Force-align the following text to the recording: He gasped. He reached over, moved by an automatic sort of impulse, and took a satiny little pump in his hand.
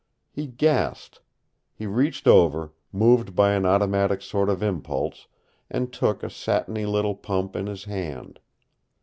He 0.31 0.47
gasped. 0.47 1.21
He 1.75 1.85
reached 1.85 2.27
over, 2.27 2.73
moved 2.91 3.35
by 3.35 3.51
an 3.51 3.67
automatic 3.67 4.23
sort 4.23 4.49
of 4.49 4.63
impulse, 4.63 5.27
and 5.69 5.93
took 5.93 6.23
a 6.23 6.29
satiny 6.31 6.87
little 6.87 7.13
pump 7.13 7.55
in 7.55 7.67
his 7.67 7.83
hand. 7.83 8.39